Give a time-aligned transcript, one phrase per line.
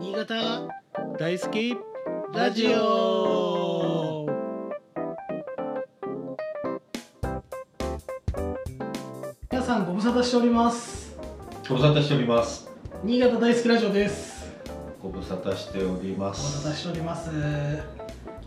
[0.00, 0.66] 新潟
[1.18, 1.76] 大好き
[2.32, 4.26] ラジオ。
[9.52, 11.14] 皆さんご無沙汰しております。
[11.68, 12.70] ご無沙汰しております。
[13.04, 14.50] 新潟大好きラジオです。
[15.02, 16.68] ご無沙汰しておりまご無沙す。
[16.68, 17.30] 汰しております。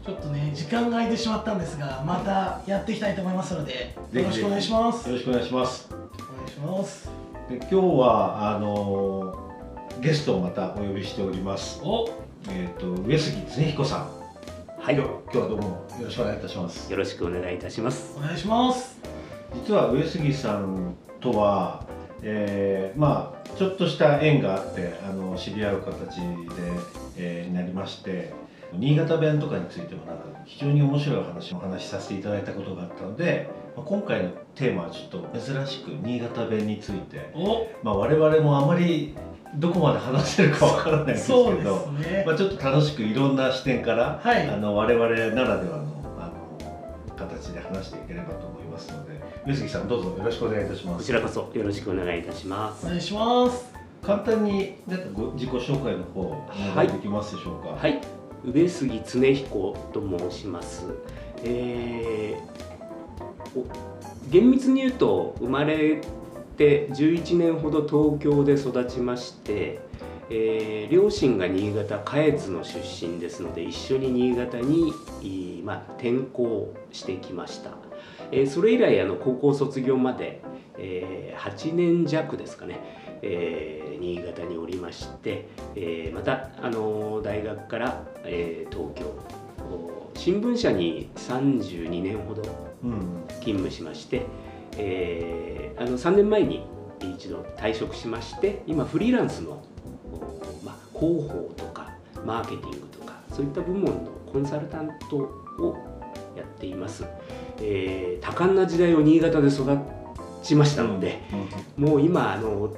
[0.04, 5.08] ちょっとね時間が空いてしまったんですがまたやっていきたいと思いますのでぜひよろしくお願いします。
[5.08, 5.88] よろしくお願いします。
[5.94, 5.96] お
[6.36, 7.08] 願いします。
[7.48, 9.43] で今日はあのー
[10.04, 11.80] ゲストをまたお呼びしております。
[11.82, 12.10] お
[12.50, 14.00] えっ、と上杉恒彦さん。
[14.78, 16.92] はい、今日よ今日はどうもよろしくお願いいたします。
[16.94, 18.14] ろしくお願いいたします。
[18.18, 19.00] お願いします
[19.66, 21.86] 実は上杉さんとは、
[22.22, 26.24] えーまあちょっとした縁があってあの知り合う形で、
[27.16, 28.34] えーなりまして
[28.78, 37.68] 新潟弁とかについてもなんか非常に面白い話をお話しさせていただいたことがあったので、まあ、今回のテーマはちょっと珍しく新潟弁について、お。
[37.84, 39.16] まあ、我々もあまり
[39.56, 42.24] どこまで話せるかわからないんですけどそうですね。
[42.26, 44.48] まあ、ちょっと楽しくいろんな視点から、はい。
[44.50, 45.84] あの我々ならではの
[46.20, 46.32] あ
[47.10, 50.98] の形で話していければと思いますので上杉さんどうぞよろしくお願いいたします。
[50.98, 52.86] こちらこそよろしくお願いいたします。
[52.86, 53.72] お願いします。
[54.02, 56.46] 簡単になんかご自己紹介の方お
[56.76, 57.70] 願いできますでしょうか？
[57.70, 58.02] はい、
[58.46, 60.86] 上杉恒彦と申します。
[61.44, 62.64] えー
[64.30, 66.02] 厳密に言うと生まれ
[66.58, 69.80] て11年ほど東京で育ちまして、
[70.32, 74.92] えー両親が新潟下越の出身ですので一緒に新潟に、
[75.64, 77.72] まあ、転校してきました。
[78.32, 80.42] えーそれ以来あの高校卒業まで、
[80.80, 82.80] えー8年弱ですかね、
[83.24, 89.06] えー新潟におりまして、えーまたあの大学から、えー東京
[89.72, 92.44] お新聞社に32年ほど
[92.84, 93.24] うん。
[93.40, 94.26] 勤務しまして、
[94.78, 96.66] えーあの3年前に
[97.18, 99.64] 一度退職しまして今フリーランスの、
[100.12, 101.90] おまあ、広報とか
[102.26, 105.78] マーケティングとかそういった部門のコンサルタントを
[106.38, 107.06] やっています、
[107.62, 109.78] えー多感な時代を新潟で育
[110.44, 111.20] ちましたので、
[111.76, 112.74] もう今あの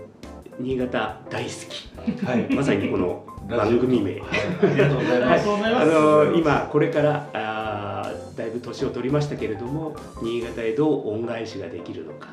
[0.60, 2.26] 新潟大好き。
[2.26, 2.54] はい。
[2.54, 4.14] まさにこの番組名。
[4.14, 4.22] はい。
[4.64, 5.50] ありがとうございます。
[5.50, 12.30] あすの今これからあーだいぶ年を取りましたけれども新潟へどう恩返しができるのか。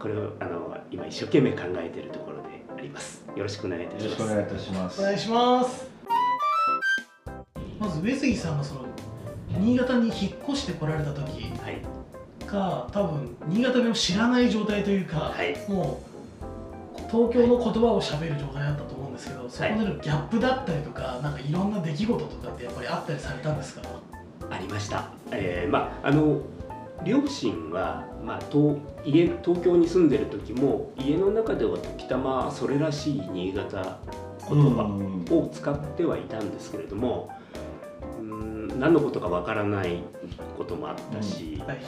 [0.00, 3.24] これをあの今一生懸命考えているところであります。
[3.36, 4.10] よろしくお願いいたします。
[4.10, 5.00] よろしくお願いいたします。
[5.00, 5.86] お願いします。
[7.78, 8.86] まず上杉さんがその
[9.60, 11.80] 新潟に引っ越してこられた時はい。
[12.46, 15.56] が多分新潟弁を知らない状態というか、はい。
[15.68, 16.15] もう
[17.16, 23.82] 東京の言葉を喋る状態だったと思うんですけどそこでのギャップだったりとかなんかいろんな出来事とかってやっぱりあったりされたんですか？
[24.50, 26.40] ありました、えーまああの
[27.04, 33.98] 両親は、まあ、東家東京に住んでる時も家の中では時たまそれらしい新潟
[34.48, 37.30] 言葉うんを使ってはいたんですけれども、
[38.18, 38.24] うー
[38.76, 40.02] ん何のことかわからない
[40.56, 41.78] こともあったし、はい。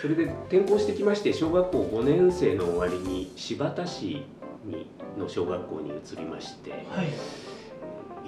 [0.00, 4.24] それで転校してきまして小学校5年生の終わりに新発田市
[4.66, 7.08] にの小学校に移りましてはい。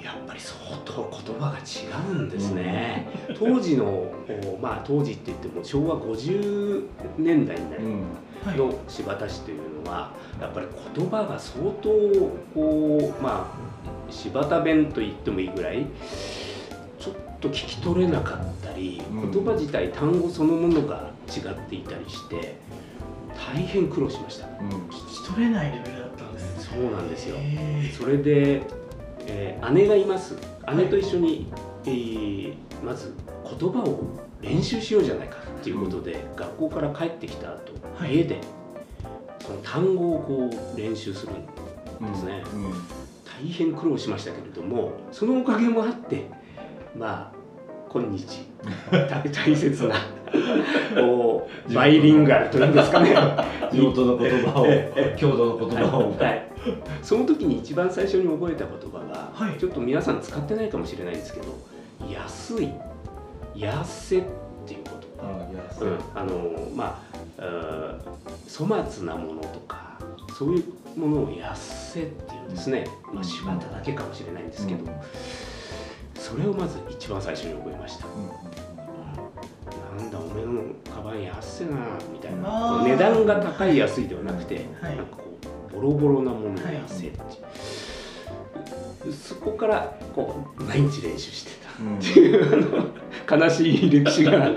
[0.03, 6.87] やっぱり相当言葉が違うんですね、当時のおまあ当時って言っても昭和50
[7.19, 8.03] 年代になりうん。
[8.45, 8.57] はい。
[8.57, 11.89] の新発田市というのはやっぱり言葉が相当
[12.55, 15.87] こうまあ柴田弁と言ってもいいぐらい
[17.01, 19.33] ちょっと聞き取れなかったり、うん。
[19.33, 22.57] 言葉自体単語そのものが違っていたりして
[23.55, 24.47] 大変苦労しました。
[24.61, 24.69] うん。
[24.89, 26.69] 聞き取れないレベルだったんです。
[26.69, 27.37] そうなんですよ。
[27.39, 28.63] へそれで、
[29.27, 30.37] えー姉がいます。
[30.77, 31.51] 姉と一緒に、
[31.85, 32.55] えー
[32.85, 33.15] まず
[33.45, 34.05] 言葉を
[34.41, 38.17] 練習しようじゃないかっていうことで、学校から帰ってきた後、はい。
[38.17, 38.41] 家で
[39.41, 42.73] その単語をこう練習するんですね、うん。
[43.25, 46.27] 大変苦労しましたけれどもそのおかげもあって
[46.97, 47.39] まあ
[47.91, 48.47] 今日
[48.91, 49.95] 大大切な
[50.95, 53.15] こう バイリンガルというんですかね。
[53.73, 56.11] 地元の言葉をええ郷土の言葉を。
[56.11, 56.21] はい。
[56.21, 56.43] はい、
[57.03, 59.59] その時に一番最初に覚えた言葉が、はい。
[59.59, 61.47] ちょっと皆さん使ってないかもしれないんですけど
[62.11, 62.71] 「安い」
[63.55, 64.23] 「やせ」っ
[64.67, 67.03] ていう言葉、あうん、あのま
[67.39, 67.95] あ
[68.49, 69.99] 粗末なものとか
[70.37, 74.91] そういうものを「やせ」っていうんですね、まあ柴田だけかもしれないんですけど、うん。
[76.15, 78.07] それをまず一番最初に覚えました。
[80.95, 81.73] カバン安いな
[82.13, 84.97] みたいな値段が高い安いではなくて、はい。
[84.97, 85.39] なんかこ
[85.71, 87.19] うボロボロなものが安いって
[89.07, 92.93] いう、そこからこう毎日練習してたうんっていう
[93.29, 94.51] あの悲しい歴史が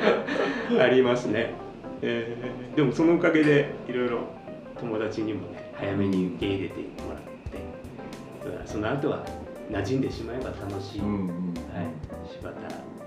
[0.79, 1.53] ありますね、
[2.01, 4.21] えーでもそのおかげでいろいろ
[4.79, 7.21] 友達にもね早めに受け入れてもらっ
[7.51, 7.57] て、
[8.47, 9.25] うんその後は
[9.69, 11.27] 馴染んでしまえば楽しい、うんうん。
[11.27, 11.87] はい、
[12.29, 13.00] 柴田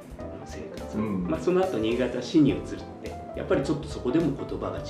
[0.99, 2.59] まあ、その後新潟市に移っ
[3.03, 4.85] てやっぱりちょっとそこでも言葉が違う。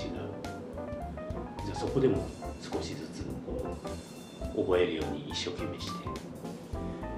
[1.65, 2.27] じゃあそこでも
[2.61, 3.65] 少しずつこ
[4.55, 5.93] う覚えるように一生懸命して、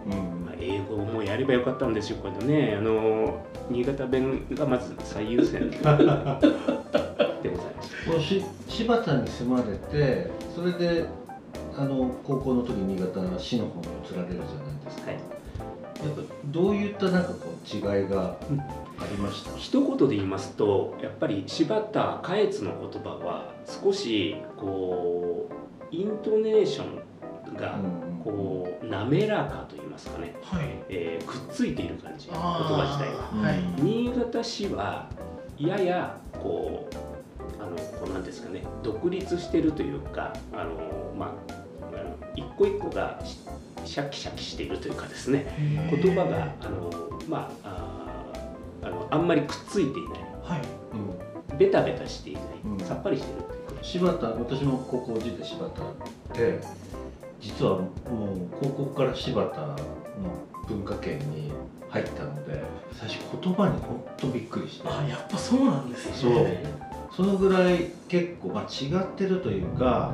[0.07, 0.45] うん。
[0.45, 2.77] まあ、英語もやればよかったんですよこれね。
[2.79, 5.71] あの新潟弁がまず最優先。
[7.43, 11.07] でございましたし柴田に住まれてそれで
[11.77, 15.36] あの高校の時新潟市の方に移られるじゃないですか、はい
[16.07, 30.65] やっぱどういったなんかこう違いがうんありました、一言で言いますとやっぱり柴田嘉悦の言葉は少しこうイントネーションがうんこう滑らかと言いますかね、はい。
[30.89, 33.31] えーくっついている感じ言あ葉自体が。
[33.31, 33.83] ーはい。
[33.83, 35.09] 新潟市は
[35.59, 41.67] ややこうあのこうなんですかね独立してるというかあのまあ
[42.35, 43.39] 一個一個がし
[43.87, 45.47] シャキシャキしているというかですね
[45.91, 46.91] 言葉があの
[47.29, 50.21] まああーあのあんまりくっついていない。
[50.43, 50.61] はい。
[51.51, 51.59] うん。
[51.59, 52.79] ベタベタしていない、うん。
[52.81, 53.83] さっぱりしてるっていうか。
[53.83, 56.61] 柴田私も高校時で柴田で
[57.41, 57.89] 実はもう
[58.61, 59.77] 高校から柴田の
[60.69, 61.53] 文化圏に
[61.89, 62.63] 入ったので
[62.93, 64.89] 最初言葉に本当びっくりして。
[64.89, 66.33] あやっぱそうなんですそう。
[66.33, 66.65] ね
[67.17, 70.13] そのぐらい結構、まあ、違ってるというか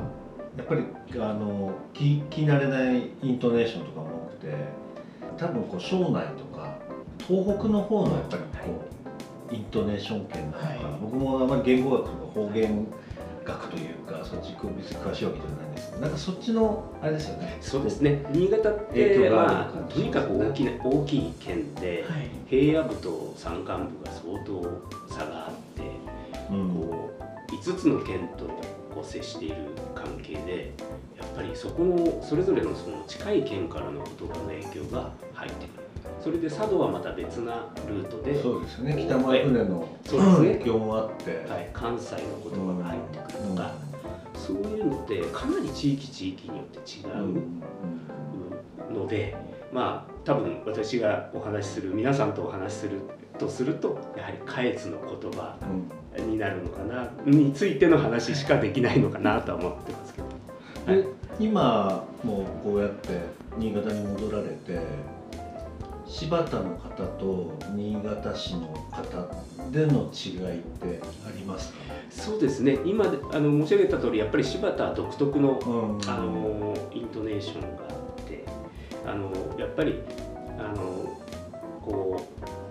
[0.57, 0.83] やっぱり
[1.15, 4.53] あの聞き慣れないイントネーションとかも多くて
[5.37, 6.77] 多分こう庄内とか
[7.27, 8.81] 東北の方のやっぱりこ
[9.51, 10.77] うイントネーション圏なのか、はい。
[11.01, 12.87] 僕もあまり言語学とか方言
[13.45, 17.57] 学というかそっち別に詳しいわけじゃないんですけどなんかそっちのあれですよね。
[17.61, 18.25] そうですね。
[18.31, 22.29] 新潟っ影て響があるまあとにかく大きな大きい県で、はい。
[22.47, 25.81] 平野部と山間部が相当差があって
[26.51, 26.69] うん。
[26.75, 27.23] こう
[27.53, 28.45] 5つの県と
[28.93, 29.55] こう接している
[30.03, 30.73] 関係で
[31.17, 35.83] やっぱりそこのそれぞれのその近い県からの言葉の影響が入ってくる。
[36.21, 39.05] それで佐渡はまた別なルートで、そうですよね。
[39.05, 43.71] 北前船の影響もあって、はい、関西の言葉が入ってくるとか、
[44.35, 47.61] そういうのってかなり地域地域によって違うんうん
[48.89, 49.35] うので、
[49.71, 53.01] まあ多分私がお話しする皆さんとお話しする
[53.37, 60.27] とするとやはり下越の言葉うんになるのかなについての話しかできないのかなとは思ってますけど。
[60.85, 61.07] で
[61.39, 63.19] 今もうこうやって
[63.57, 64.79] 新潟に戻られて
[66.05, 69.27] 柴田の方と新潟市の方
[69.71, 71.79] での違いってありますか、
[72.11, 72.77] そうですね。
[72.85, 76.09] 今であの申し上げた通りやっぱり柴田独特のうん。
[76.09, 78.45] あのイントネーションがあって
[79.07, 79.99] あのやっぱり
[80.59, 81.17] あの
[81.81, 82.62] こう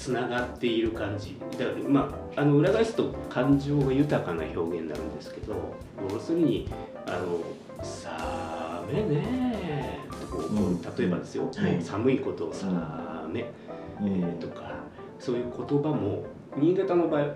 [0.00, 1.36] つながっている感じ。
[1.58, 5.76] だからまああの裏返すと感情が豊かな表現になるんですけど
[6.10, 6.70] 要するに
[7.06, 7.38] あの
[7.84, 10.80] 「寒めね」とこう、うん。
[10.80, 11.82] 例えばですよ、はい。
[11.82, 13.52] 寒いことを「寒め」
[14.00, 14.06] うん。
[14.06, 14.70] えーとか
[15.18, 16.24] そういう言葉も
[16.56, 17.26] 新潟の場合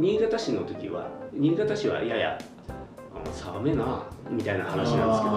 [0.00, 2.36] 新潟市の時は新潟市はやや
[3.14, 5.28] 「あ寒めな」みたいな話なんですけ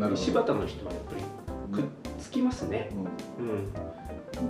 [0.00, 0.16] どはい。
[0.16, 2.88] 柴田の人はやっぱりくっつきますね。
[3.38, 3.46] うん。
[3.46, 3.72] うん、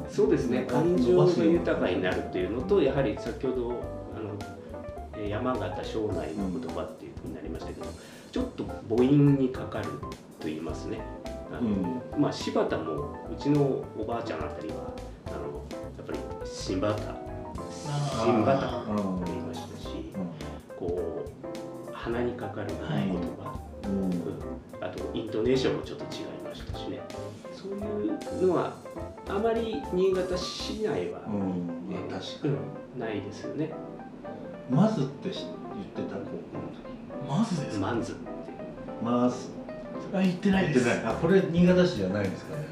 [0.09, 0.67] そうですね。
[0.69, 3.71] 感情が豊かになるというのとやはり先ほど
[4.17, 4.35] あの
[5.17, 7.87] えー山形庄内の言葉っていうふうになりましたけど
[8.33, 9.85] ちょっと母音にかかる
[10.39, 11.01] と言いますね。
[11.53, 14.95] あのまあ柴田もうちのおばあちゃんあたりは
[15.27, 15.65] あの
[15.99, 17.17] やっぱり新バタ
[18.23, 19.89] 新バタうんと言いましたし
[20.79, 24.05] こう鼻にかかる言葉、うん。
[24.05, 24.13] うん。
[24.81, 27.01] あとイントネーションもちょっと違いましたしね。
[27.53, 28.09] そうい
[28.43, 28.75] うのは
[29.31, 32.55] あまり新潟市内は、うんまあ確かに。
[32.55, 33.71] うんないですよね。
[34.69, 35.47] まずってし
[35.97, 37.39] 言ってた高校の時？
[37.39, 37.65] まず。
[37.65, 38.21] ですかマンズって
[39.03, 39.49] まず。
[40.13, 41.13] あ言ってない言ってですない。
[41.13, 42.65] あこれ新潟市じゃないですかね。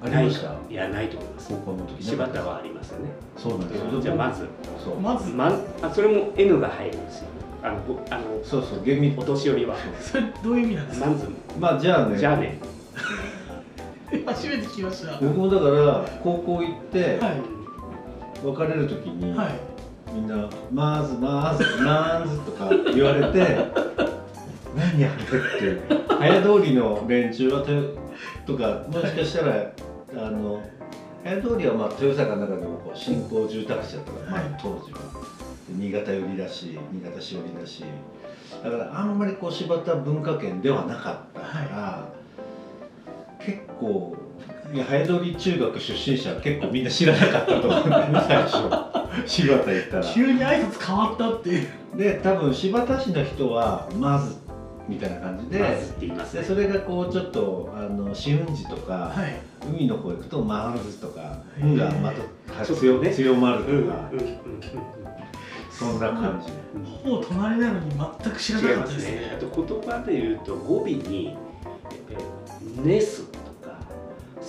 [0.00, 0.54] ありました？
[0.70, 0.74] い。
[0.74, 1.48] やないと思います。
[1.50, 3.10] 高校の時柴田はありますよね。
[3.36, 4.00] そうなんですよ。
[4.00, 4.46] じゃあまず。
[4.82, 5.00] そう。
[5.00, 5.32] まず？
[5.32, 5.52] ま
[5.82, 7.28] あそれも N が入るんですよ。
[7.64, 9.18] あのごあのそうそう厳密。
[9.18, 9.74] お年寄りは。
[10.00, 11.06] それどういう意味なんですか？
[11.06, 11.28] マンズ
[11.58, 12.16] まあじゃあね。
[12.16, 12.60] じゃあね
[14.26, 15.12] 初めて聞きました。
[15.12, 18.46] は僕もだから高校行ってい。
[18.46, 19.48] 別れる時に、はい。
[20.14, 23.56] みんな「まずまずなんず」とか言われて
[24.74, 27.66] 「何やる?」って早通りの連中はと
[28.46, 29.70] とかもしかしたら
[30.16, 30.62] あの
[31.24, 34.50] 早通りはまあ豊坂の中でもこう新興住宅地だったから、はい。
[34.50, 34.98] まあ当時は。
[35.68, 37.84] で新潟寄りだし新潟市寄りだし。
[38.64, 42.08] だからあんまりこう柴田文化圏ではなかったから、
[43.78, 44.16] 結構
[44.72, 48.68] いや早通り中学出身者は結構みんな知らなかったと思うんだよね最初。
[49.26, 50.14] 柴田行ったら。
[50.14, 51.68] 急に挨拶変わったっていう。
[51.96, 54.36] で多分柴田市の人はまず
[54.86, 56.42] みたいな感じでまずって言いますね。
[56.42, 59.40] でそれがこうちょっとあの試運時とか、はい。
[59.66, 63.10] 海の方行くとマウズとか運がまた強,、ね。
[63.10, 64.20] 強まるとうんうんうんか、うん。
[65.70, 66.52] そんな感じ
[67.04, 67.90] ほぼ隣なのに
[68.22, 69.30] 全く知らなかったですますね。
[69.32, 71.36] あねと言葉で言うと語尾に
[72.10, 73.24] えーネス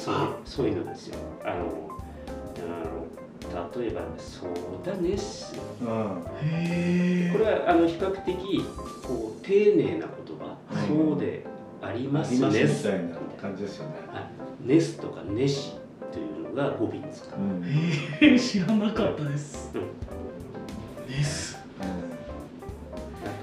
[0.10, 1.16] そういうあそういうのですよ。
[1.44, 5.88] あのあの例えばそうだねっすうん。
[5.88, 8.64] これはあの比較的
[9.04, 11.46] こう丁寧な言葉、うんそうで
[11.82, 12.48] ありますすね。
[12.48, 14.24] みたいな感じですよね、はい
[14.62, 15.76] ネスとかネシ
[16.12, 17.40] というのが語尾に使う。
[17.40, 17.64] うん。
[17.64, 19.72] へえ知らなかったです。
[19.74, 21.08] うん。
[21.08, 21.58] です。
[21.80, 21.84] あ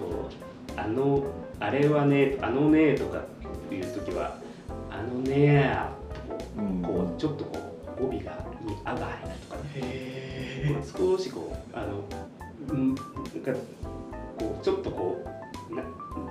[0.00, 0.30] と
[0.80, 1.24] あの
[1.58, 3.22] あれはねあのねとか
[3.72, 4.36] いう時は
[4.90, 6.05] あのねとうん
[6.82, 7.58] こうちょっとこ
[7.98, 10.82] う語尾がにあが入るとかね。
[10.84, 12.04] 少しこうあの
[12.70, 13.04] うんなん
[13.44, 13.52] か
[14.38, 15.24] こうちょっとこ
[15.70, 15.82] うな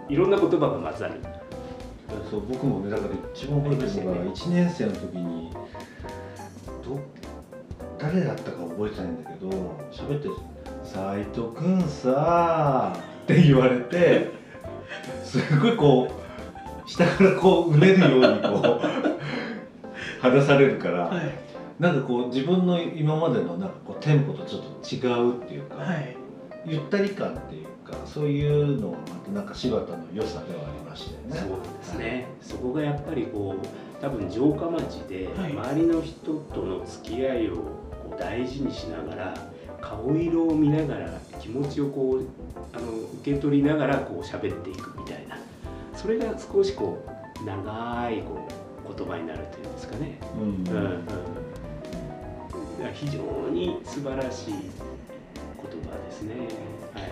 [0.10, 1.22] いろんな言葉が混ざる。
[2.30, 5.52] そう僕もねだから一番覚えてるのがあり1年生の時に
[6.84, 7.00] ど
[8.00, 9.50] 誰だったか覚えてないんだけど
[9.92, 10.30] 喋って
[10.84, 14.32] 「斎藤君さ」って言われて
[15.24, 16.10] すごいこ
[16.86, 19.05] う下からこううねるようにこう
[20.32, 21.32] 話されるから、はい。
[21.80, 26.16] なんかこう自分の今までのなんかこうテンポとちょっと違うっていうか、はい。
[26.66, 31.50] ゆったり感っていうかそういうのがまたなんか柴田の良さではありましたよね。
[31.50, 35.52] そうなんですね、そこがやっぱりこう多分城下町ではい。
[35.52, 39.34] 周りの人との付き合いをこう大事にしながら
[39.82, 42.26] 顔色を見ながら気持ちをこう
[42.76, 42.92] あの
[43.22, 45.38] 受け取りながらこう喋っていくみたいな。
[45.94, 47.06] それが少しこ
[47.42, 48.65] う長いこう
[48.98, 50.42] 言葉になるというんですかね、うん。
[50.42, 50.88] うんう
[52.90, 56.36] ん、非常に素晴らしい言葉ですね。
[56.94, 57.04] はい。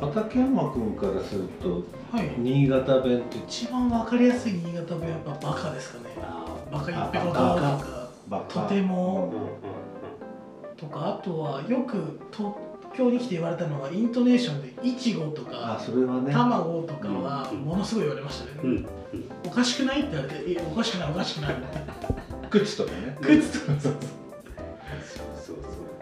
[0.00, 2.34] 畠山君からするとはい。
[2.38, 6.10] 新潟弁って一番わかりやすい新潟弁はやっぱバカですかね。
[6.22, 7.38] あバカいっぺことカ。
[7.38, 8.60] かバカ。
[8.62, 9.30] とても。
[9.32, 9.50] ーうんうん
[10.80, 12.54] とかあとはよく東
[13.00, 16.32] 京に来て言われたのはイントネーションで「いちご」とあかそれは「ね。
[16.32, 18.86] 卵」とかはうんものすごい言われましたね、うんうん。
[19.46, 21.54] おかしくないって言われて「いやおかしくないおかしくない」
[22.50, 23.16] 靴とかね。
[23.22, 23.92] 靴とかそう
[25.40, 25.56] そう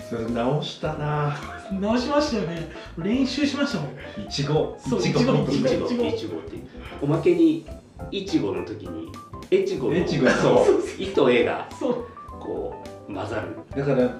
[0.08, 1.36] それ直したな。
[1.70, 2.70] 直しましたよね。
[2.96, 4.26] 練習しましたもん。
[4.26, 6.56] いちごそういちごいちごいちごいちごって
[7.02, 7.66] おまけに
[8.10, 9.08] いちごの時に
[9.50, 12.04] 越後の越後そう「い」と「え」がそう。
[12.40, 13.56] こう混ざる。
[13.76, 14.10] だから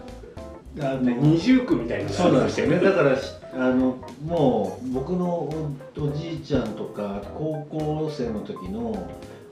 [0.81, 2.79] あの二重苦みたいなそうなんですよね。
[2.79, 9.09] だからしあのもう僕のおおじいちゃんとか高校生の時の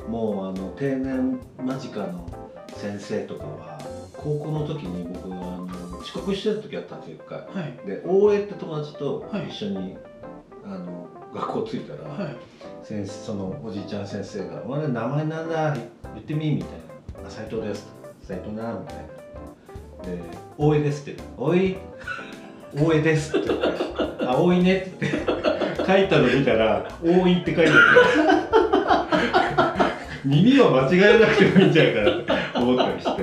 [0.08, 2.28] もうあの定年間近の
[2.76, 3.78] 先生とかは
[4.16, 7.38] 高校の時に僕あの遅刻してる時あったんですよ一回。
[7.38, 7.86] はい。
[7.86, 9.48] で大江って友達とはい。
[9.48, 9.96] 一緒に、
[10.64, 12.36] あの学校着いたら、はい。
[12.84, 15.82] 先生そのおじいちゃん先生が「俺名前なんだ言
[16.22, 17.92] ってみ」みたいな「あ斉藤です」
[18.22, 19.25] 「斉藤な」みたいな
[20.06, 20.18] で
[20.56, 21.76] 「大江です」って「おい
[22.74, 23.48] 大江です」って。
[23.48, 23.60] 言っ
[24.18, 25.46] て「あ大井ね」って。
[25.86, 33.22] 書いたの見たら「大井」って書いてあって耳は間違えなくてもいいんじゃないかなって思ったりして。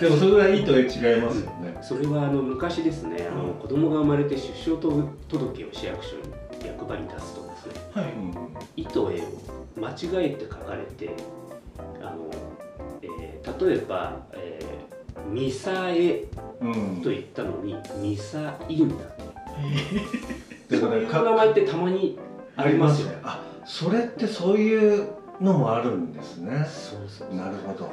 [0.00, 1.78] でもそれぐらい「い」と「え」違いますよね。
[1.80, 6.22] それはあの昔ですねあの子供が生まれて出生届を市役所に
[6.66, 8.34] 役場に出すとですねはい、うん
[8.76, 9.20] 「い」と「え」
[9.78, 11.10] を間違えて書かれて
[12.02, 12.28] あの、
[13.02, 14.55] えー例えば「えー、
[15.30, 16.24] ミサエ」
[16.60, 17.00] うん。
[17.02, 19.04] と言ったのに「ミサイン」だ。
[20.68, 22.18] とだそういうか名前ってたまに
[22.56, 23.08] ありますよ。
[23.08, 23.18] ね。
[23.22, 25.08] あ、それってそういう
[25.40, 26.66] のもあるんですね。
[26.68, 27.90] そうそうなるほど。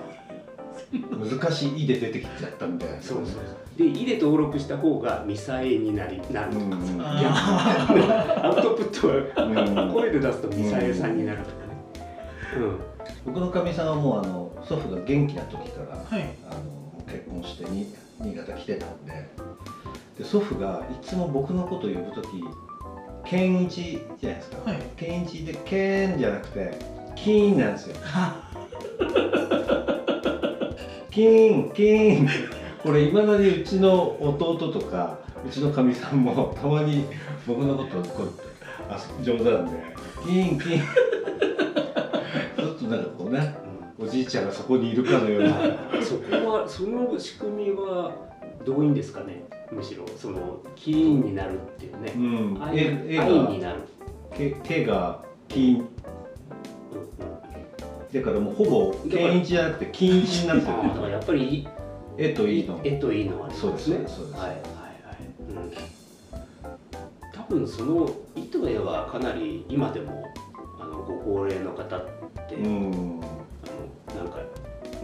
[0.92, 9.94] 難しい「い」で出てきちゃったみたいな、そうそうで「い」で登録した方がミサエになりなるとか、うんうんあアウトプットはうん。
[9.94, 11.74] 声で出すとミサエさんになるとかね、
[13.26, 16.36] 僕のかみさんはもうあの祖父が元気な時から、ーはい。
[16.50, 16.60] あの
[17.06, 19.30] 結婚してに新潟来てたんで。
[20.18, 22.44] で祖父がいつも僕のことを呼ぶ時
[23.26, 24.82] 健一じゃないですか、はい。
[24.96, 26.78] 健一で健じゃなくて
[27.16, 27.96] 金なんですよ。
[31.10, 32.28] 金金。
[32.84, 37.06] これいまだにうちの弟とかうちのかみさんもたまに
[37.48, 38.34] 僕のことをこう
[38.90, 39.94] あ冗談で。
[40.26, 40.82] 金金
[44.14, 45.50] じいちゃんがそこにいるかのような。
[45.94, 48.12] う んそこはその仕組みは
[48.66, 49.44] どういうんですかね？
[49.72, 52.64] むしろそのキーンになるっていううね、ん。
[52.64, 53.80] 愛絵絵愛がになる、
[54.38, 55.78] け手が金。
[55.78, 55.86] うん
[58.14, 61.68] だからもうほぼ健一じゃなくて金一になってああだからるやっぱり
[62.16, 62.80] 絵といいの。
[62.84, 64.58] 絵といいのはそうですそうですはいはいはい、
[65.50, 65.72] うん、
[67.34, 70.24] 多分その「い」と「絵はかなり今でも
[70.80, 72.02] あのご高齢の方っ
[72.48, 73.20] て、うん
[74.16, 74.38] なんか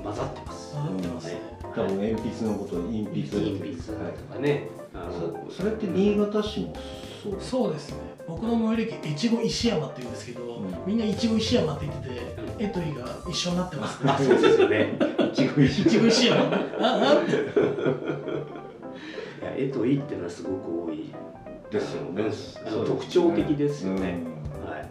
[0.04, 0.74] 混ざってます。
[0.76, 1.28] 混ざってます。
[1.28, 1.42] ね。
[1.76, 6.76] 多分鉛筆のことを鉛筆鉛筆とかね、あのそそれって新潟市も
[7.24, 7.38] そう？
[7.42, 7.98] そうですね。
[8.28, 10.84] 僕の最寄り駅越後石山って言うんですけど、ん。
[10.86, 12.16] みんな越後石山って言ってて、
[12.58, 12.64] うん。
[12.64, 14.04] 絵と絵が一緒になってます。
[14.04, 14.98] ねあそうですよね。
[15.32, 15.62] 越後
[16.08, 16.42] 石山。
[16.80, 17.32] ああって。
[17.32, 17.36] い
[19.46, 21.14] や絵といいっていうのはすごく多い
[21.72, 22.24] ですよね。
[22.24, 24.20] あのそう特徴的ですよね。
[24.66, 24.70] うん。
[24.72, 24.88] はい、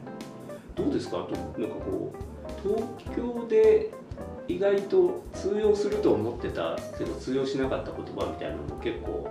[0.75, 1.19] どうですか？
[1.19, 2.83] となんかこう東
[3.17, 3.93] 京で
[4.49, 9.31] 意外と通用すると思ってたけど通用しなかった言葉みたいなのも結構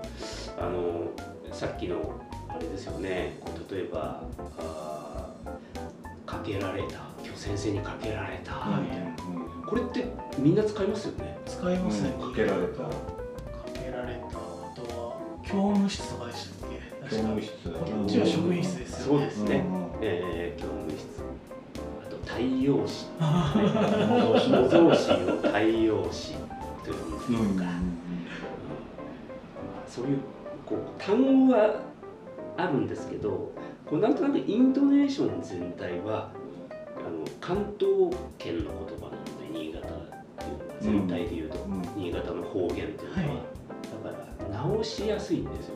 [0.60, 1.12] あの
[1.52, 3.38] さっきのあれですよね。
[3.42, 4.22] こう例えば
[4.60, 7.08] あーかけられた。
[7.24, 8.80] 今日先生にかけられた。
[8.82, 9.16] みたいな、
[9.66, 10.06] これって
[10.38, 11.38] みんな使いますよね。
[11.46, 12.30] 使いますね、うん。
[12.32, 12.84] かけられた。
[12.84, 12.90] か
[13.74, 14.28] けられた。
[14.28, 14.32] あ
[14.76, 17.16] とは教務室とかでしたっけ？
[17.16, 17.52] 教務室。
[17.64, 19.66] こっちは職員室ですよね、そうですね。
[20.02, 20.98] えー教務室
[22.38, 22.86] 太陽紙
[24.08, 26.36] 戻し模造紙を太陽紙
[26.84, 27.72] といううんのか、
[29.88, 30.20] そういう
[30.64, 31.82] こう単語は
[32.56, 33.52] あるんですけど
[33.90, 36.32] こうなんとなくイントネーション全体は
[36.96, 39.92] あの関東圏の言葉なので新潟っ
[40.80, 43.28] ていうのは全体で言うと、うん新潟の方言っていうのは、はい
[44.04, 44.18] だか
[44.52, 45.76] ら直しやすいんですよ。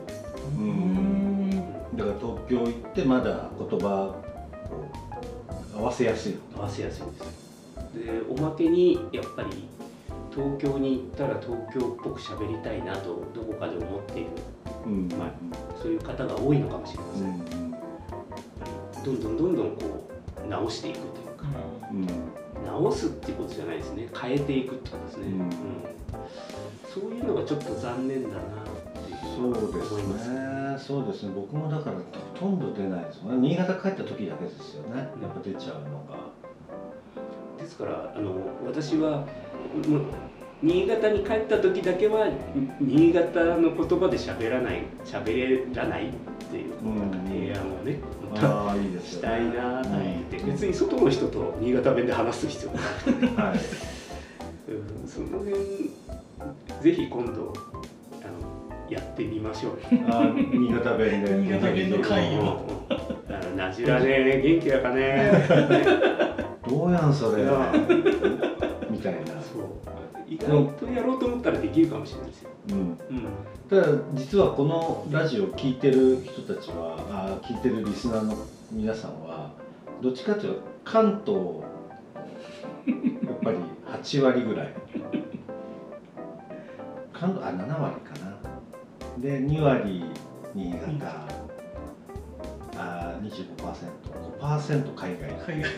[0.58, 4.14] うーんだから東京行ってまだ言葉
[5.82, 7.24] 合わせやすい合わせやすいんです。
[7.24, 7.32] よ
[7.92, 9.68] でおまけにやっぱり
[10.32, 14.30] 東京に行ったら東京っぽく喋りたいなとどこかで思っている
[14.86, 15.08] うん。
[15.18, 15.32] ま
[15.82, 17.74] そういう方が多いのかもしれません、
[19.04, 20.08] どんどんどんどんこ
[20.44, 21.46] う直していくというか。
[21.90, 22.06] うん。
[22.64, 24.08] 直すっていうことじゃないですね。
[24.18, 25.40] 変えていくってことですね、うん。
[25.40, 25.48] うん。
[26.94, 28.38] そういうのがちょっと残念だなっ
[29.04, 31.32] ていうそうです思いますねそうですね。
[31.34, 32.02] 僕もだからほ
[32.38, 33.48] とんど出ないですもんね。
[33.48, 34.98] 新潟帰った時だけですよね。
[34.98, 36.32] やっぱ出ちゃうのが。
[37.62, 38.34] ですからあの
[38.66, 39.26] 私は
[39.88, 40.02] もう
[40.62, 42.28] 新潟に帰った時だけは
[42.80, 46.12] 新潟の言葉で喋らない喋らないっ
[46.50, 47.10] ていううん。
[47.26, 47.98] 提案をね、
[48.36, 49.84] ああいいですよしたいなっ
[50.30, 53.58] て、別に外の人と新潟弁で話す必要もなくて、はい。
[54.72, 55.54] うんその辺
[56.80, 57.52] ぜひ今度
[58.92, 59.72] やってみましょう。
[59.72, 60.00] よ。
[60.08, 61.32] あー新潟弁で。
[61.34, 62.66] 新潟弁の会うんを
[63.56, 65.30] なじらね元気やかね。
[66.68, 67.42] どうやんそれ。
[67.42, 67.72] いや
[68.90, 69.40] みたいな。
[69.40, 69.66] そう。
[70.28, 72.50] 意外とやろうと思ったらできるかもしれないですよ。
[72.70, 72.76] うん。
[72.76, 72.96] うん。
[73.68, 78.36] ただ実はこのラジオを聞いてる人たちはあー聞いてるリスナーの
[78.70, 79.52] 皆さんは
[80.02, 81.38] どっちかというと関東
[83.24, 83.56] やっぱり
[84.02, 84.74] 8割ぐらい。
[87.12, 88.11] 関東あ7割か。
[88.11, 88.11] な
[89.18, 90.04] で2割
[90.54, 91.26] 新潟
[92.76, 93.30] あー
[94.40, 95.30] 25%5% 海外。
[95.46, 95.70] 海外。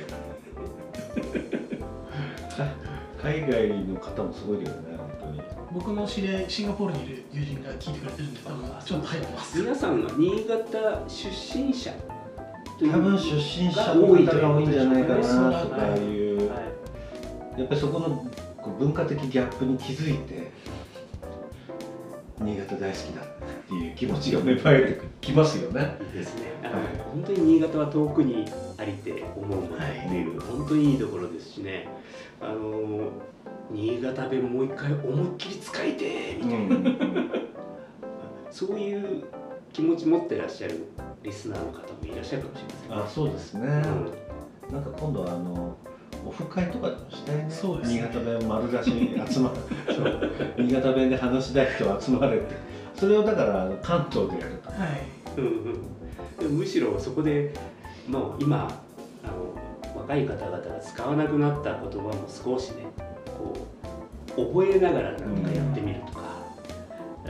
[3.20, 5.42] 海外の方もすごいですね本当に。
[5.72, 9.58] 僕の知り合いシンガポールにいる友人が聞いてくれてるんで多分ちょっと入ってます。
[9.60, 11.90] 皆さんは新潟出身者？
[12.80, 16.48] 多分出身者の方が多いんじゃないかなとかいう。
[16.50, 16.60] は
[17.56, 17.60] い。
[17.60, 18.24] やっぱりそこの
[18.78, 20.43] 文化的ギャップに気づいて
[22.44, 23.24] 新潟大好きだっ
[23.68, 25.96] ていう気持ちが芽生えてきますよね。
[26.12, 26.52] ですね。
[26.62, 26.72] はい
[27.12, 28.44] 本当に新潟は遠くに
[28.76, 31.88] ありて思うものっていう、本当にいいところですしね。
[32.40, 33.12] あの
[33.70, 37.30] 新潟弁もう一回思いっきり使いてーみたいな、
[38.50, 39.24] そういう
[39.72, 40.86] 気持ち持ってらっしゃる
[41.22, 44.10] リスナーの方もいらっしゃるかもしれまあそうですね、せんね。
[44.70, 45.76] なんか今度はあの
[46.26, 47.46] オフ会とかでもしね。
[47.48, 47.94] そうですね。
[47.96, 49.56] 新潟弁丸出しに集まる
[50.58, 52.54] 新潟弁で話したい人集まれって。
[52.94, 54.70] それをだから関東でやると。
[54.70, 55.40] はい。
[55.40, 56.58] うんうん。
[56.58, 57.52] むしろそこで
[58.08, 58.68] もう今
[59.22, 62.84] あの若い方々が使わなくなった言葉も少しね
[63.26, 63.54] こ
[64.36, 66.22] う覚えながらなんかやってみるとか、
[67.26, 67.28] あ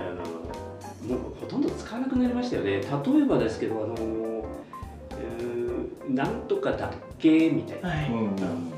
[1.09, 2.71] のもうほとんど使わなくなりましたよね。
[2.73, 8.74] 例えばですけどあの、えーなんとかだっけみたいな、はい、うん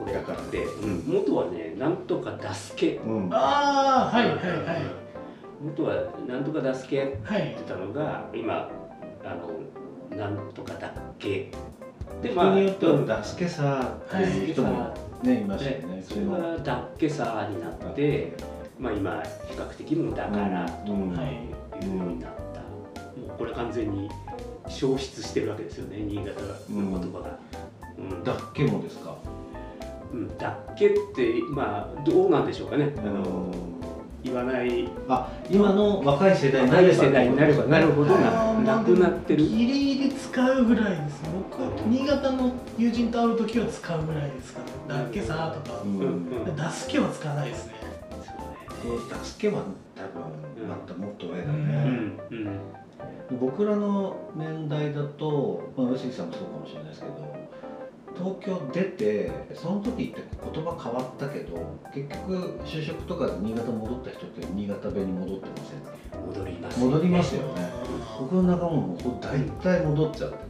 [0.00, 1.04] これだからで、うん。
[1.06, 2.96] 元はねなんとかだすけ。
[2.96, 3.28] うん。
[3.32, 4.42] ああはいはいは
[4.74, 4.82] い。
[5.62, 5.94] 元は
[6.26, 7.44] なんとかだすけはい。
[7.44, 8.70] 言ってたのが今
[9.24, 9.36] あ
[10.10, 11.50] のなんとかだっけ。
[12.22, 18.32] で人によっては「だすけさ」っていう人もはねいましたよでねそれがだっけさになって、
[18.78, 21.14] まあ、今比較的もうだからとうん。
[21.14, 21.34] はい
[21.82, 22.60] いうようになった、
[23.18, 24.10] もうこれ完全に
[24.68, 27.38] 消失してるわけですよね新潟の言葉が。
[27.96, 28.22] うん。
[28.22, 29.16] だっけもですか？
[29.24, 29.39] うん、
[30.38, 32.92] だっけってまあどうなんでしょうかね。
[32.98, 33.70] あのうん
[34.22, 34.86] 言わない。
[35.08, 38.20] あ今の若い世代にな若ればい世代になればなるほどは
[38.60, 39.42] いななくなってる。
[39.44, 41.22] ギリギリ使うぐらいです。
[41.50, 44.66] 僕は新潟の友人と会う時は使うぐらいですかね。
[44.88, 45.80] だっけさとか。
[45.82, 46.04] うんう
[46.52, 47.74] ん出すけは使わないですね。
[48.82, 49.62] そう助けは
[49.94, 52.20] 多分またもっと上だうね、ん
[53.30, 53.38] うん。
[53.40, 57.12] 僕らの年代だと、まあ、上杉さんもそうかもしれないですけど
[58.22, 66.26] 東京出てその時って言葉変わったけど結局就職とかで新潟戻った人って新潟弁に戻ってません？
[66.26, 67.70] 戻ります戻りますよね。
[68.20, 70.40] 僕の仲間も大体戻っちゃってて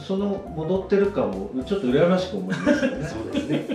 [0.00, 3.06] その戻ってる感もちょっと羨ましく思いますよね。
[3.06, 3.66] そうですね、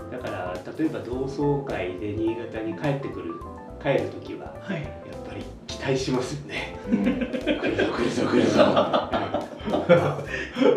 [0.00, 0.10] うん。
[0.10, 3.34] だから例えば同窓会で新潟に帰ってくる
[3.82, 4.82] 帰る時ははい。
[4.82, 4.90] やっ
[5.28, 6.78] ぱり期待しますよね。
[6.90, 7.04] うん。
[7.04, 8.56] 来るぞ来るぞ来るぞ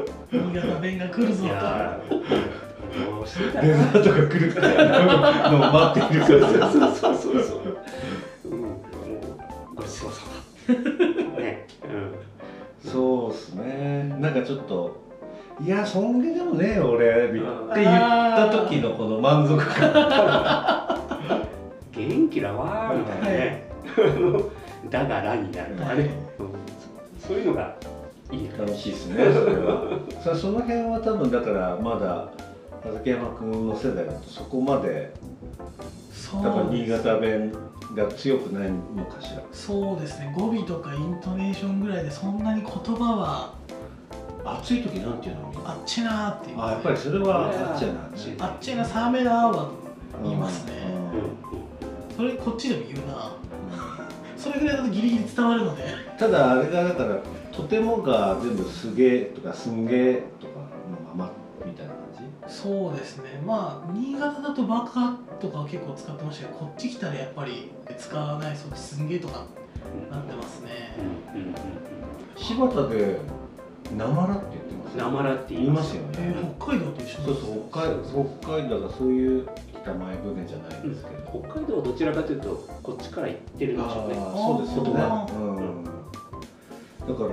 [0.32, 1.56] 新潟弁が来るぞいと。
[3.62, 4.54] デザなートが来る
[5.52, 7.78] のを待っているからそうそうそうそう
[8.46, 10.22] うんもうごちそうさ
[10.68, 14.16] まねうんそうっすね。
[14.20, 14.98] なんかちょっと
[15.62, 18.00] 「いやそんげでもねえよ俺」って言っ
[18.36, 19.92] た時のこの満足感
[21.92, 23.64] 元気だわーみたいなね、
[23.98, 24.50] あの
[24.90, 26.50] だからになるとかね、うん。
[27.20, 27.76] そういうのが
[28.32, 29.16] いい楽しい ですね。
[29.34, 30.00] それは。
[30.24, 32.28] さその辺は多分だからまだ
[32.84, 35.14] 畠山君の世代だとそこまで
[36.12, 37.52] そうやっぱ新潟弁
[37.96, 39.42] が強くないのかしら。
[39.52, 40.34] そうですね。
[40.38, 43.54] 語尾とかイントネーションぐらいでそんなに言葉は
[44.46, 49.70] 暑い時なんていうのあっちなーっていうあやっぱりそれはあっちやなあっちあっちなサーメラーは
[50.24, 50.74] 言いますね。
[51.14, 51.20] うん
[52.16, 53.32] それこっちでも言うな。
[54.38, 55.84] それぐらいだとギリギリ伝わるので。
[56.18, 57.18] ただあれがだから
[57.62, 61.32] とてもが全部すげえとかすんげえとかのまま
[61.66, 62.00] みたいな感
[62.48, 62.54] じ？
[62.54, 63.42] そうですね。
[63.46, 69.46] まあ新潟だとバカとか結構使ってましたけどこっち来たらやっぱり使わないそうすんげえとか
[70.10, 70.70] なってますね。
[71.34, 71.56] うんうんうん
[72.38, 73.20] 柴田で
[73.98, 79.48] なまらって言ってますなまらって言いますすよね、えー北海道と一緒そうそう北海道北海道がそういう
[79.82, 84.16] 北前船じゃないですけど、北海道はどちらかというとこっちから行ってるんでしょうね。
[84.16, 85.02] そうですよね。
[85.02, 85.84] あうん
[87.10, 87.30] だから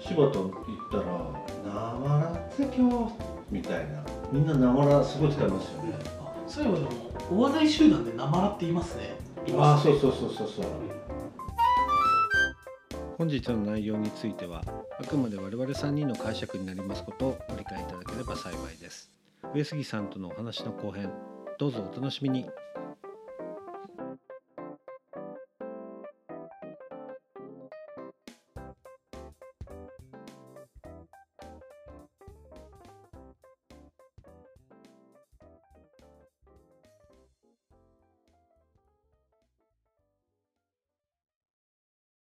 [0.00, 0.52] 柴田行っ
[0.90, 1.04] たら
[1.62, 3.14] 「なまらって今日」
[3.52, 4.02] みたいな。
[4.32, 6.90] みんななまらすごい使いますよね、あそういえばでも
[7.30, 9.14] お笑い集団でなまらって言いますね。
[9.46, 10.64] いああますねそうそうそうそうそう。
[13.18, 14.62] 本日の内容については
[14.98, 19.12] あくまで我々3人の解釈になりますことをご理解いただければ幸いです。
[19.54, 21.10] 上杉さんとのお話の後編
[21.58, 22.48] どうぞお楽しみに